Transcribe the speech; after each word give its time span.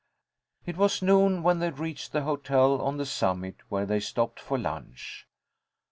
It 0.65 0.77
was 0.77 1.03
noon 1.03 1.43
when 1.43 1.59
they 1.59 1.69
reached 1.69 2.11
the 2.11 2.23
hotel 2.23 2.81
on 2.81 2.97
the 2.97 3.05
summit 3.05 3.57
where 3.69 3.85
they 3.85 3.99
stopped 3.99 4.39
for 4.39 4.57
lunch. 4.57 5.27